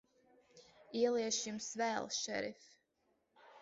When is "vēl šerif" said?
1.85-2.71